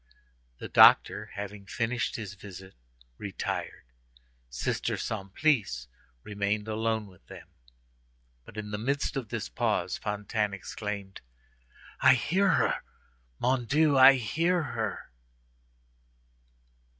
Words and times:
The 0.57 0.67
doctor, 0.67 1.27
having 1.35 1.67
finished 1.67 2.15
his 2.15 2.33
visit, 2.33 2.73
retired. 3.19 3.85
Sister 4.49 4.97
Simplice 4.97 5.85
remained 6.23 6.67
alone 6.67 7.05
with 7.05 7.23
them. 7.27 7.47
But 8.43 8.57
in 8.57 8.71
the 8.71 8.79
midst 8.79 9.15
of 9.15 9.29
this 9.29 9.47
pause 9.47 9.99
Fantine 9.99 10.55
exclaimed:— 10.55 11.21
"I 11.99 12.15
hear 12.15 12.49
her! 12.49 12.81
mon 13.37 13.65
Dieu, 13.65 13.95
I 13.95 14.13
hear 14.13 14.63
her!" 14.63 15.11